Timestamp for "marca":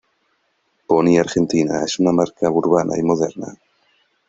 2.11-2.49